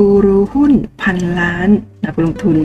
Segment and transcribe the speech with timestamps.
[0.00, 1.68] กูรูหุ้นพันล้าน
[2.04, 2.56] นักลงทุน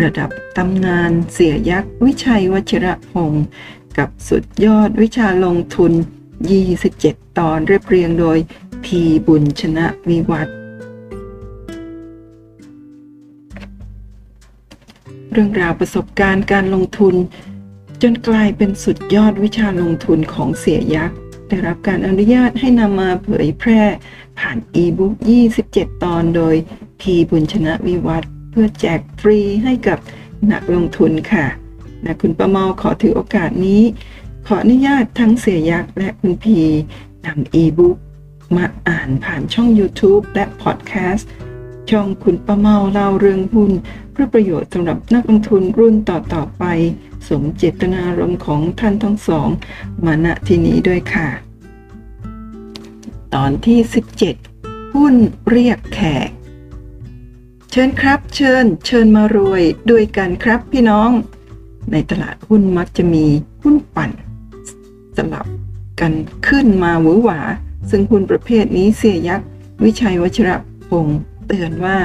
[0.00, 3.46] ระดับตำนานเสียยักษ์ วิชัยวชิระพงศ์
[3.98, 5.92] กับสุดยอดวิชาลงทุน
[6.64, 8.38] 27 ตอนเรียบเรียงโดย
[8.84, 10.48] พีบุญชนะวิวัฒ
[15.32, 17.14] เรื่องราวประสบการณ์การลงทุน
[18.02, 21.21] จนกลายเป็นสุดยอดวิชาลงทุนของเสียยักษ์
[21.52, 23.82] ได้รับการอนุญาตให้นำมาเผยแพร่
[24.38, 25.12] ผ่านอีบุ๊ก
[25.58, 26.54] 27 ตอนโดย
[27.00, 29.98] พีบุญชนะวิวัฒเพื่อแจกฟรีให้กับ
[30.52, 31.46] นักลงทุนค่ะ
[32.04, 33.82] นะคุณประเมาขอถือโอกาสนี้
[34.46, 36.58] ขออนุญาตทั้งเสียยักษ์และคุณพี
[37.26, 37.96] นำอีบุ๊ก
[38.56, 41.28] มาอ่านผ่านช่อง YouTube และพอดแคสต์
[41.90, 43.72] ช่องคุณประเมาเล่าเรื่องหุ้น
[44.12, 46.64] เพื่อประโยชน์สำหรับนักลงทุนรุ่นต่อๆไป
[47.28, 49.48] สมเจตนารมณ์ของท่านทั้งสอง
[50.04, 51.28] มาณที่นี้ด้วยค่ะ
[53.34, 53.78] ตอนที่
[54.36, 55.14] 17 หุ้น
[55.50, 56.28] เรียกแขก
[57.70, 61.10] เชิญครับ เชิญ เชิญมารวยด้วยกันครับพี่น้อง
[61.92, 63.26] ในตลาดหุ้นมักจะมี
[63.62, 64.10] หุ้นปั่น
[65.16, 65.46] สลับ
[66.00, 66.12] กัน
[66.48, 67.40] ขึ้นมาหวือหวา
[67.90, 69.48] ซึ่งหุ้นประเภทนี้เสียยักษ์
[69.84, 70.56] วิชัยวชิระ
[70.88, 71.98] พงศ์เตือนว่า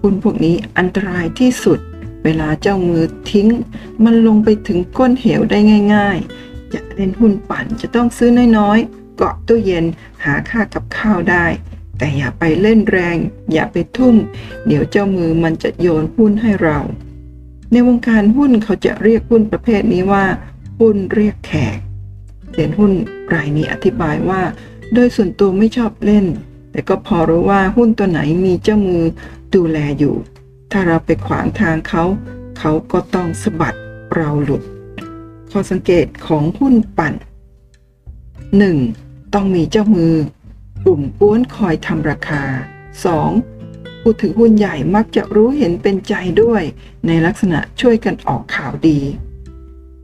[0.00, 1.78] หุ้นพวกนี้อันตรายที่สุด
[2.24, 3.48] เวลาเจ้ามือทิ้ง
[4.04, 5.58] มันลงไปถึงก้นเหวได้
[5.94, 9.84] ง่าย ๆ จะเล่นหุ้นปั่นจะต้องซื้อน้อยๆ เกาะตู้เย็น
[10.24, 11.46] หาค่ากับข้าวได้
[11.98, 13.16] แต่อย่าไปเล่นแรง
[13.52, 14.14] อย่าไปทุ่ม
[14.66, 16.78] เดี๋ยวเจ้ามือมันจะโยนหุ้นให้เรา
[17.70, 20.24] ในวงการหุ้นเขาจะเรียกหุ้นประเภทนี้ว่า
[20.80, 21.78] หุ้นเรียกแขก
[22.52, 22.92] เรียนหุ้น
[23.34, 24.42] รายนี้อธิบายว่า
[24.94, 26.26] โดยส่วนตัวไม่ชอบเล่น
[26.72, 29.04] แต่ก็พอรู้ว่าหุ้นตัวไหนมีเจ้ามือ
[29.54, 30.14] ดูแลอยู่
[30.76, 32.04] ถ้าเราไปขวางทางเขา
[32.58, 33.76] เขาก็ต้องสะบัด
[34.14, 34.62] เราหลุด
[35.50, 37.14] ข้อสังเกตของหุ้นปั่น
[38.24, 39.34] 1.
[39.34, 40.14] ต้องมีเจ้ามือ
[40.84, 42.42] กลุ่มป้วนคอยทำราคา
[43.42, 44.00] 2.
[44.00, 46.62] ผู้ถือหุ้นใหญ่มักจะรู้เห็นเป็นใจด้วย
[47.06, 48.98] ในลักษณะช่วยกันออกข่าวดี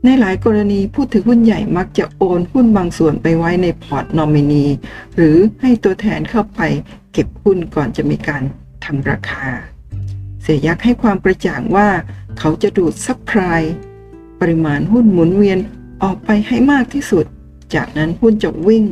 [0.03, 4.65] ในหลายกรณีผู้ถือหุ้นใหญ่มักจะโอนหุ้นบางส่วนไปไว้ในพอร์ตนอมินี
[5.15, 6.61] หรือให้ตัวแทนเข้าไป
[7.13, 8.43] เก็บหุ้นก่อนจะมีการ
[8.85, 9.45] ทำราคา
[10.41, 11.89] เสียยักษ์ให้ความกระจ่างว่า
[12.39, 13.61] เขาจะดูดซับพลาย
[14.39, 15.59] ปริมาณหุ้นหมุนเวียน
[16.03, 17.25] ออกไปให้มากที่สุด
[17.75, 18.85] จากนั้นหุ้นจะวิ่ง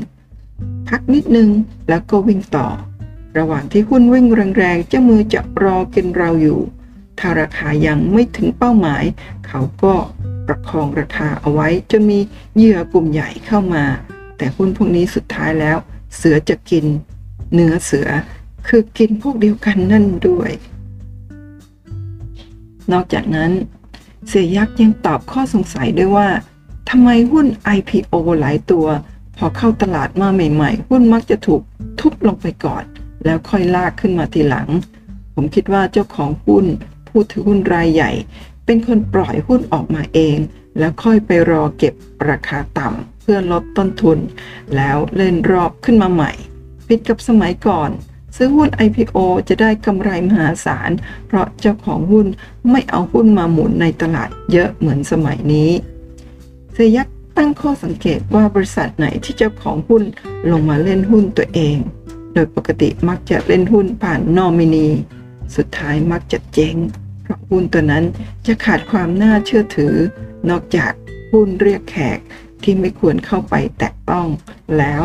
[0.87, 1.49] พักนิดนึง
[1.89, 2.67] แล้วก็วิ่งต่อ
[3.37, 4.25] ระหว่างที่หุ้นวิ่ง
[4.57, 6.59] แรงๆเจ้ามือจะรอกินเราอยู่
[7.19, 9.03] ถ้าราคายังไม่ถึงเป้าหมาย
[9.47, 9.93] เขาก็
[10.47, 12.19] ประคองราคาเอาไว้จะมี
[12.55, 13.85] เหยื่อกลุ่มใหญ่เข้ามา
[14.37, 15.77] แต่หุ้นพวกนี้สุดท้ายแล้ว
[16.15, 16.85] เสือจะกิน
[17.53, 18.09] เนื้อเสือ
[18.67, 20.51] คือกินพวกเดียวกันนั่นด้วย
[22.91, 23.51] นอกจากนั้น
[24.27, 26.29] เสียยักษ์ยังตอบข้อสงสัยด้วยว่า
[26.89, 28.87] ทำไมหุ้น IPO หลายตัว
[29.37, 31.61] พอเข้าตลาดมาใหม่ๆ หุ้นมักจะถูก
[31.99, 32.83] ทุบลงไปก่อน
[33.25, 34.67] แล้วค่อยลากขึ้นมาทีหลัง
[35.35, 36.65] ผมคิดว่าเจ้าของหุ้น
[37.07, 38.11] ผู้ถือหุ้นรายใหญ่
[38.65, 40.37] เป็นคนปล่อยหุ้นออกมาเอง
[40.77, 41.93] แล้วค่อยไปรอเก็บ
[42.29, 44.19] ราคาต่ำเพื่อลดต้นทุน
[44.75, 46.31] แล้วเล่นรอบขึ้นมาใหม่
[46.87, 47.89] ผิดกับสมัยก่อน
[48.35, 49.17] ซื้อหุ้น IPO
[49.49, 50.91] จะได้กำไรมหาศาล
[51.27, 52.27] เพราะเจ้าของหุ้น
[52.71, 55.71] ไม่เอาหุ้นมาหมุนในตลาดเยอะเหมือนสมัยนี้
[56.73, 57.07] เซยัก
[57.37, 60.03] ตั้งข้อสังเกตว่าบริษัทไหนที่เจ้าของหุ้น
[60.51, 61.77] ลงมาเล่นหุ้นตัวเอง
[62.33, 64.87] โดยปกติมักจะเล่นหุ้นผ่านนอมินี
[65.55, 66.75] สุดท้ายมักจะเจ๊ง
[67.23, 68.05] เพราะหุ้นตัวนั้น
[68.47, 69.95] จะขาดความน่าเชื่อถือ
[70.49, 70.91] นอกจาก
[71.31, 72.19] หุ้นเรียกแขก
[72.63, 74.27] ที่ไม่ควรเข้าไปแตะต้อง
[74.77, 75.03] แล้ว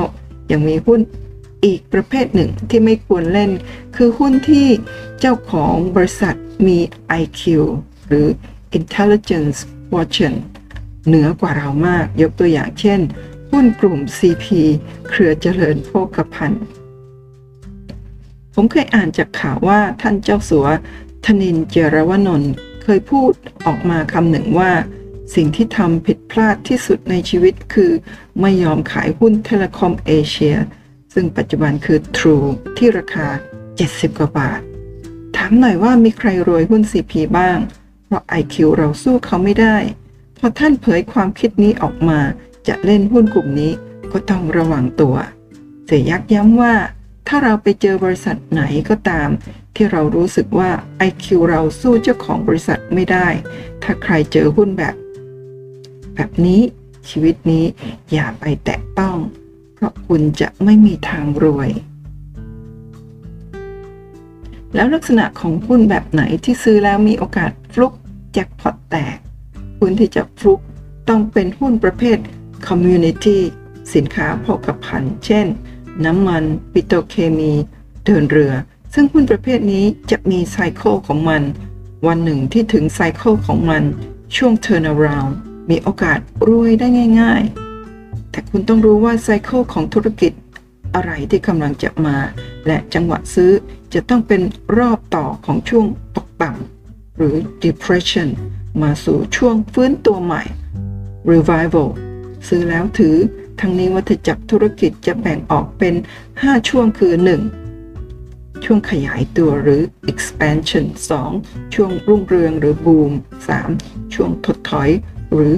[0.51, 1.01] ยังมีหุ้น
[1.65, 3.51] อีกประเภทหนึ่งที่ไม่ควรเล่น
[3.97, 4.69] คือหุ้นที่
[5.21, 6.37] เจ้าของบริษัท
[6.67, 6.79] มี
[7.21, 7.43] IQ
[8.09, 8.27] หรือ
[8.79, 9.59] Intelligence
[9.89, 10.39] Quotient
[11.07, 13.01] เหนือกว่าเรามากยกตัวอย่างเช่น
[13.51, 14.45] หุ้นกลุ่ม CP
[15.09, 16.65] เครือเจริญโภคภัณฑ์
[18.55, 20.67] ผมเคยอ่านจากข่าวว่าท่านเจ้าสัว
[21.27, 22.53] ธนินเจรวนนท์
[22.83, 23.33] เคยพูด
[23.67, 24.71] ออกมาคำหนึ่งว่า
[25.35, 27.91] สิ่งที่ทำผิดพลาดที่สุดในชีวิตคือ
[28.41, 30.57] ไม่ยอมขายหุ้นเทเลคอมเอเชีย
[31.15, 32.47] ซึ่งปัจจุบันคือ True
[32.77, 33.27] ที่ราคา
[33.73, 34.61] 70 กว่าบาท
[35.37, 37.59] ถามหน่อยว่ามีใครรวยหุ้น CP บ้าง
[38.07, 39.77] เพราะ IQ เราสู้เขาไม่ได้
[40.39, 42.21] พอท่านเผยความคิดนี้ออกมา
[42.69, 43.73] จะเล่นหุ้นกลุ่มนี้
[44.13, 45.17] ก็ต้องระวังตัว
[45.87, 46.75] เสียยักย้ำว่า
[47.29, 49.29] ถ้าเราไปเจอบริษัทไหนก็ตาม
[49.75, 50.71] ที่เรารู้สึกว่า
[51.09, 53.29] IQ เราสู้เจ้าของบริษัทไม่ได้
[53.83, 54.95] ถ้าใครเจอหุ้นแบบ
[56.15, 56.61] แบบนี้
[57.09, 57.65] ชีวิตนี้
[58.13, 59.17] อย่าไปแตะต้อง
[59.85, 61.71] ราะคุณจะไม่มีทางรวย
[64.75, 67.93] แล้วลักษณะของหุ้นแบบไหนที่ซื้อแล้วมีโอกาสฟลุก
[68.33, 69.17] แจ็คพอตแตก
[69.79, 70.61] หุ้นที่จะฟลุก
[71.09, 72.19] ต้องเป็นหุ้นประเภท
[72.67, 73.39] Community
[73.95, 75.47] สินค้าโภคภัณฑ์ เช่น
[76.05, 77.53] น้ำมัน ปิโตรเคมี
[78.05, 78.53] เดินเรือ
[78.95, 81.43] ซึ่งหุ้นประเภทนี้จะมีไซเคิลของมัน
[82.07, 83.83] วันหนึ่งที่ถึงไซเคิลของมัน
[84.37, 85.33] ช่วง turnaround
[85.71, 86.87] มีโอกาสรวยได้
[87.21, 87.64] ง่าย ๆ
[88.35, 90.33] แต่คุณต้องรู้ว่าไซเคิลของธุรกิจ
[90.95, 92.17] อะไรที่กำลังจะมา
[92.67, 93.53] และจังหวะซื้อ
[93.95, 94.43] จะต้องเป็น
[94.79, 95.87] รอบต่อของช่วง
[96.17, 98.29] ตกต่ำหรือ depression
[98.83, 100.43] มาสู่ช่วงฟื้นตัวใหม่
[101.33, 101.89] revival
[102.49, 103.17] ซื้อแล้วถือ
[103.61, 105.95] ทั้งนี้วัฏจักรธุรกิจจะแบ่งออกเป็น
[106.31, 107.15] 5 ช่วงคือ
[107.89, 108.65] 1.
[108.65, 110.87] ช่วงขยายตัวหรือ expansion
[111.31, 111.75] 2.
[111.75, 113.13] ช่วงรุ่งเรืองหรือ boom
[113.67, 114.15] 3.
[114.15, 114.91] ช่วงถดถอย
[115.33, 115.55] หรือ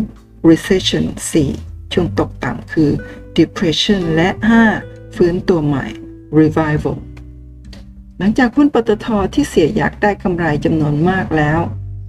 [0.48, 1.65] recession 4.
[1.98, 2.90] ช่วงตกต่ำคือ
[3.38, 4.28] depression และ
[4.74, 5.16] 5.
[5.16, 5.86] ฟื้นตัวใหม่
[6.40, 6.98] revival
[8.18, 11.60] หลังจากหุ้นปตทที่เสียอยากได้กำไรจำนวนมากแล้ว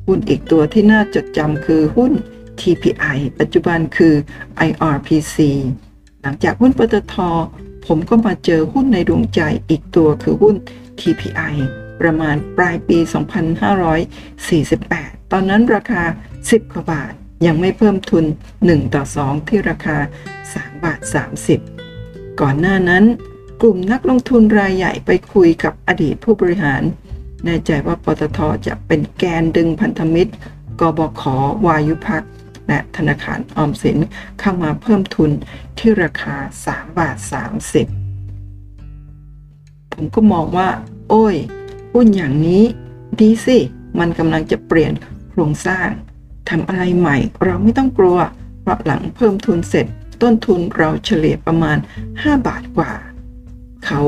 [0.07, 2.11] หุ้นอีกตัวที่น่าจดจำคือหุ้น
[2.59, 4.13] TPI ปัจจุบันคือ
[4.67, 5.37] IRPC
[6.21, 7.15] หลังจากหุ้นปตท
[7.85, 10.55] ผมก็มาเจอหุ้นในดวงใจอีกตัวคือหุ้น
[10.99, 11.55] TPI
[12.01, 12.97] ประมาณปลายปี
[14.55, 16.03] 2548 ตอนนั้นราคา
[16.37, 17.13] 10กว่าบาท
[17.45, 18.25] ยังไม่เพิ่มทุน
[18.59, 19.97] 1 ต่อ 2 ที่ราคา
[20.41, 20.99] 3 บาท
[21.69, 23.03] 30 ก่อนหน้านั้น
[23.61, 26.81] กลุ่มนักลงทุนรายใหญ่ไปคุยกับอดีตผู้บริหาร
[27.45, 30.33] แน่ใจว่าปตทจะเป็นแกนดึงพันธมิตร
[30.79, 31.23] กบข
[31.65, 32.23] วายุพัก
[32.67, 33.97] และธนาคารออมสิน
[34.39, 35.31] เข้ามาเพิ่มทุน
[35.77, 36.35] ที่ราคา
[36.67, 37.17] 3 บาท
[38.35, 40.69] 30 ผมก็มองว่า
[41.09, 41.35] โอ้ย
[41.93, 42.63] หุ้นอย่างนี้
[43.19, 43.57] ดีสิ
[43.99, 44.93] มันกำลังจะเปลี่ยน
[45.29, 45.89] โครงสร้าง
[46.49, 48.17] ทำอะไรใหม่ เราไม่ต้องกลัว
[48.61, 49.85] เพราะหลังเพิ่มทุนเสร็จ
[50.21, 51.77] ต้นทุนเราเฉลี่ยประมาณ
[52.11, 52.91] 5 บาทกว่า
[53.85, 54.01] เขา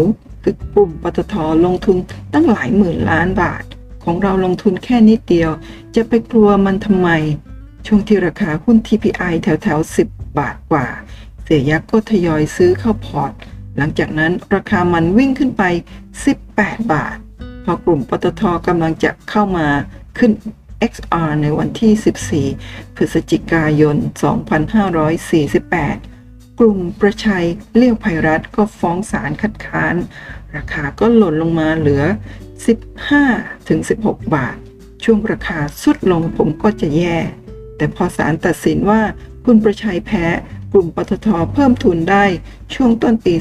[0.44, 1.97] คือกลุ่มปตทลงทุน
[2.33, 3.63] ตั้งหลายหมื่นล้านบาท
[4.03, 5.51] ของเราลงทุนแค่นิดเดียว
[5.95, 7.09] จะไปกลัวมันทำไม
[7.86, 10.88] ช่วงที่ราคาหุ้น TPI แถวแถว10 บาทกว่า
[11.44, 13.31] เสียยักษ์ก็ทยอยซื้อเข้าพอร์ต
[13.77, 15.63] หลังจากนั้นราคามันวิ่งขึ้นไป
[16.27, 17.18] 18 บาท
[17.65, 19.68] พอกลุ่มปตทกำลังจะเข้ามา
[20.18, 20.31] ขึ้น
[20.92, 29.96] XR ในวันที่ 14 พฤศจิกายน 2548 กลุ่มประชัยเลี้ยวไพรัตก็ฟ้องศาลคัดค้าน
[30.56, 32.04] ราคาก็หล่นลงมาเหลือ
[33.18, 34.58] 15-16 บาท
[35.04, 37.18] ช่วงราคาสุดลงผมก็จะแย่
[37.78, 39.02] แต่พอศาลตัดสินว่า
[39.46, 40.26] คุณประชัยแพ้
[40.72, 42.26] กลุ่มปตทเพิ่มทุนได้
[42.74, 43.34] ช่วงต้นปี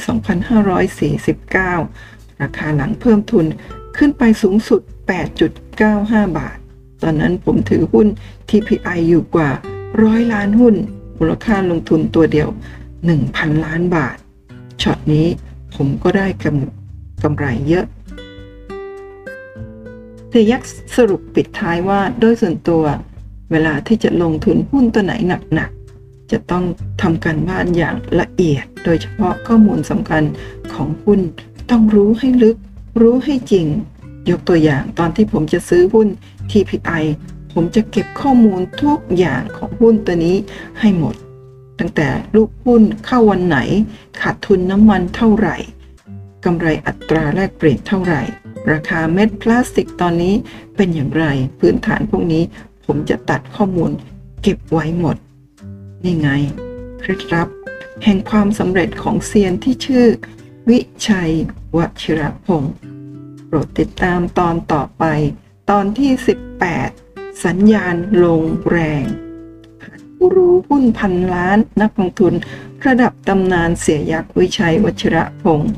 [0.76, 3.46] 2549 ราคาหลังเพิ่มทุน
[3.96, 4.81] ขึ้นไปสูงสุด
[5.58, 6.58] 8.95 บาท
[7.02, 8.06] ตอนนั้นผมถือหุ้น
[8.48, 9.50] TPI อยู่กว่า
[10.02, 10.74] ร้อยล้านหุ้น
[11.18, 12.48] มูลค่าลงทุนตัวเดียว
[13.06, 14.16] 1,000 ล้านบาท
[14.82, 15.26] ช็อตนี้
[15.74, 17.86] ผมก็ได้กำกำไรเยอะ
[20.28, 20.62] เทยัก
[20.96, 22.84] สรุปปิดท้ายว่าโดยส่วนตัว
[23.50, 25.14] เวลาที่จะลงทุนหุ้นตัวไหน
[25.54, 26.64] หนักๆ จะต้อง
[27.02, 30.22] ทำการบ้านอย่างละเอียด โดยเฉพาะข้อมูลสำคัญ
[30.72, 31.20] ของหุ้น
[31.70, 32.56] ต้องรู้ให้ลึก
[33.02, 33.66] รู้ให้จริง
[34.30, 36.08] ยกตัวอย่างตอนที่ผมจะซื้อหุ้น
[36.50, 37.04] TPI
[37.52, 40.36] ผมจะเก็บข้อมูลทุกอย่างของหุ้นตัวนี้
[40.80, 41.14] ให้หมด
[41.78, 43.58] ตั้งแต่ลูกหุ้นเข้าวันไหน
[44.20, 45.56] ขาดทุนน้ำมันเท่าไหร่
[46.44, 48.22] กำไรอัตราแลกเปลี่ยนเท่าไหร่
[48.72, 50.34] ราคาเม็ดพลาสติกตอนนี้
[50.76, 51.24] เป็นอย่างไร
[51.60, 52.42] พื้นฐานพวกนี้
[52.84, 53.90] ผมจะตัดข้อมูล
[54.42, 55.16] เก็บไว้หมด
[56.04, 56.28] นี่ไง
[57.00, 57.48] เคล็ดลับ
[58.04, 60.06] แห่งความสำเร็จของเซียนที่ชื่อ
[60.68, 61.32] วิชัย
[61.76, 62.75] วชิรพงศ์
[63.46, 65.04] โปรดติดตามตอนต่อไป
[65.72, 66.10] ตอนที่
[66.78, 67.94] 18 สัญญาณ
[68.25, 69.04] ลงแรง
[70.16, 72.34] ผู้รู้หุ้นพันล้านนักลงทุน
[72.87, 75.72] ระดับตำนานเสียยักษ์วิชัยวชิระพงศ์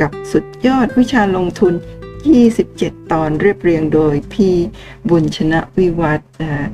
[0.00, 1.74] กับสุดยอดวิชาลงทุน
[2.42, 4.54] 27 ตอนเรียบเรียงโดยพี่
[5.08, 6.68] บุญชนะวิวัฒนะ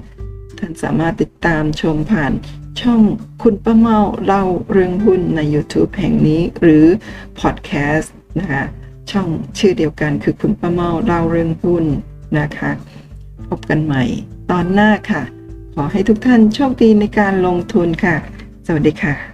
[0.58, 2.32] ท่านสามารถติดตามชมผ่าน
[2.80, 3.02] ช่อง
[3.42, 6.84] คุณป้าเมาเล่าเรื่องหุ้นใน YouTube แห่งนี้หรือ
[7.40, 8.64] พอดแคสต์นะคะ
[9.10, 11.86] ช่องชื่อเดียวกันคือคุณป้าเมาเล่าเรื่องหุ้น
[12.38, 12.70] นะคะ
[13.48, 14.04] พบกันใหม่
[14.50, 15.22] ตอนหน้าค่ะ
[15.74, 18.16] ขอให้ทุกท่านโชคดีในการลงทุนค่ะ
[18.66, 19.29] สวัสดีค่ะ